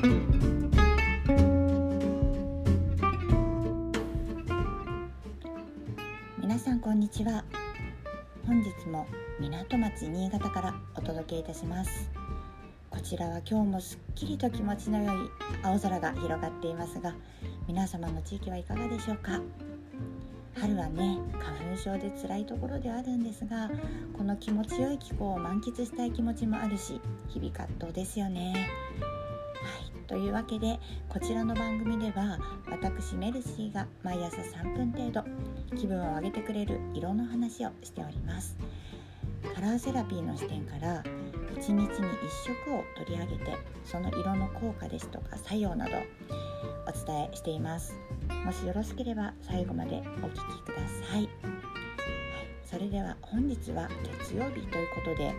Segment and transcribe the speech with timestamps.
[0.00, 0.08] 皆
[6.56, 7.44] さんこんにちは。
[8.46, 9.08] 本日も
[9.40, 12.08] 港町新潟からお届けいたします。
[12.90, 15.16] こちらは今日もすっきりと気持ちの良い
[15.64, 17.16] 青空が広がっていますが
[17.66, 19.40] 皆様の地域はいかがでしょうか？
[20.60, 23.68] 春はね花粉症で辛いところではあるんですが
[24.16, 28.68] この気持ちよい気候を満喫したい気持ちもあるし日々葛藤ですよね。
[30.06, 30.78] というわけで
[31.08, 32.38] こちらの番組では
[32.70, 35.24] 私メルシーが毎朝3分程度
[35.76, 38.56] 気分を上げてくれる色の話をしております。
[39.54, 41.02] カラーセラピーの視点から
[41.54, 41.88] 1日に1
[42.66, 45.92] 色を取り上げてその色の効果ですとか作用など
[46.86, 47.94] お伝えしています。
[48.44, 51.28] もしよろしければ最後までお聴きください、はい、
[52.64, 53.88] それでは本日は
[54.22, 55.34] 月曜日ということで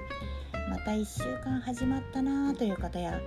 [0.70, 3.20] また1週間始まったなという方や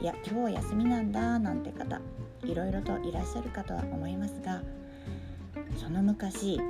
[0.00, 2.00] いや今日は休みなんだなんて方
[2.44, 4.62] いろいろといらっしゃるかとは思いますが
[5.76, 6.60] その昔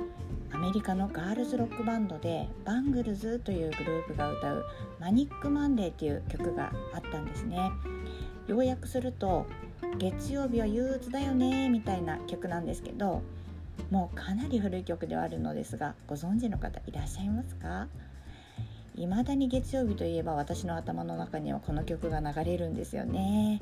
[0.51, 4.65] アメリカのガールズロックバンドでバングルズというグループが歌う
[4.99, 7.71] 「マニックマンデー」っていう曲があったんですね。
[8.47, 9.45] 要約すると
[9.99, 13.21] 月曜日は憂鬱だよねみたいな曲なんですけど
[13.91, 17.87] もうかなり古い曲ではあるのですがご存知の方いらっしゃいますか？
[19.05, 23.61] 未だに月曜日といえば私の頭の中にはこの曲が流れるんですよね。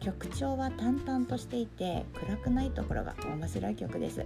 [0.00, 4.24] 曲調は淡々としていて暗くないところが面白い曲です。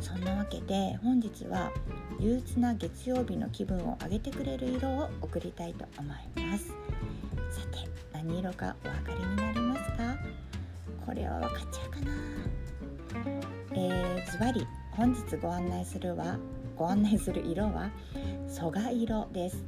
[0.00, 1.70] そんなわけで本日は
[2.18, 6.68] 憂鬱な月曜日の気分を上げてくれる色を送りたいと思います。
[6.68, 6.74] さ
[7.70, 10.16] て何色かお分かりになりますか？
[11.06, 12.12] これは分かっちゃうかな。
[13.72, 16.38] えー、ズバリ本日ご案内するは
[16.80, 17.90] ご案内する色は
[18.48, 19.62] 蘇我色です。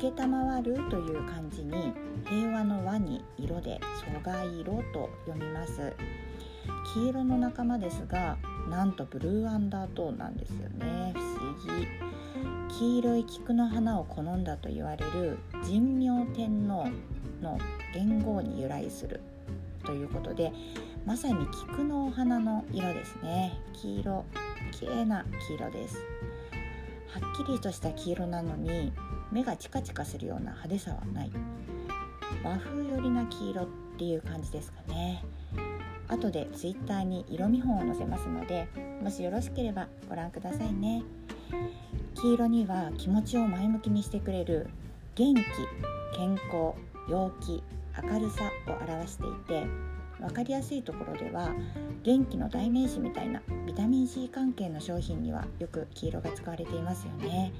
[0.00, 0.12] 承
[0.62, 1.92] るという漢字に
[2.30, 3.80] 平和の和に色で
[4.22, 5.92] 蘇我色と読みます。
[6.94, 8.36] 黄色の仲間ですが
[8.70, 11.12] なんとブルーアンダートーンなんですよね。
[11.12, 11.88] 不思議。
[12.68, 16.86] 黄色い菊の花を好んだと言われる神明天皇
[17.42, 17.58] の
[17.92, 19.20] 元号に由来する。
[19.84, 20.52] ということで
[21.04, 23.58] まさに菊のお花の色ですね。
[23.72, 24.24] 黄色。
[24.72, 25.96] 綺麗な黄色です。
[27.08, 28.92] はっきりとした黄色なのに
[29.30, 31.30] 目がチカチカするような派手さはない。
[32.42, 33.66] 和風寄りな黄色っ
[33.98, 35.22] ていう感じですかね。
[36.08, 38.66] 後で Twitter に色見本を載せますので
[39.02, 41.02] もしよろしければご覧くださいね。
[42.14, 44.68] 黄色には気持ちを前向きにしてくれる
[45.14, 45.42] 元気
[46.16, 46.74] 健康
[47.08, 47.62] 陽気
[48.02, 49.66] 明るさを表していて
[50.22, 51.50] 分かりやすいところでは
[52.02, 57.52] 元気の代名詞みたいなビタミン C 関係の商品にはよく黄色が使われていますよね。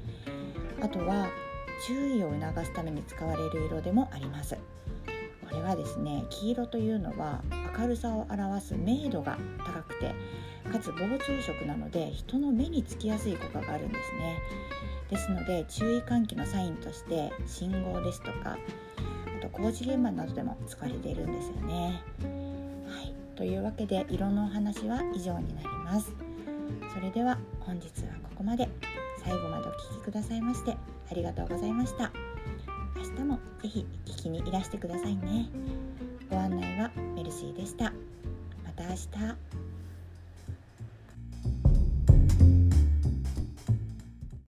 [0.80, 1.28] あとは
[1.86, 4.56] 注意を促すために使われる色でもあります。
[5.48, 7.42] これはですね黄色というのは
[7.78, 10.14] 明るさを表す明度が高くて
[10.70, 14.38] かつ膨張色なので人の目につきやすい効果があるんですね。
[15.10, 22.02] ですので注意喚起のサインとして信号ですとかあと工事現場などでも使われているんですよね。
[22.92, 23.14] はい。
[23.36, 26.12] というわけで色のお話は以上になります。
[26.94, 28.68] それでは本日はここまで。
[29.24, 30.76] 最後までお聴きくださいまして
[31.08, 32.10] ありがとうございました。
[32.96, 35.48] 明日もぜひ聞きにいらしてくださいね。
[36.28, 37.92] ご案内はメルシーでした。
[38.64, 39.71] また明日。